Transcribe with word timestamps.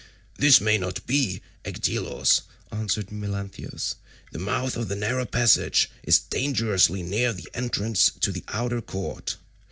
"This 0.39 0.59
may 0.59 0.79
not 0.79 1.05
be, 1.05 1.43
Agelaus," 1.63 2.41
answered 2.71 3.11
Melanthius, 3.11 3.97
"the 4.31 4.39
mouth 4.39 4.75
of 4.75 4.87
the 4.87 4.95
narrow 4.95 5.25
passage 5.27 5.91
is 6.01 6.17
dangerously 6.17 7.03
near 7.03 7.33
the 7.33 7.47
entrance 7.53 8.09
to 8.21 8.31
the 8.31 8.43
outer 8.47 8.81
court. 8.81 9.37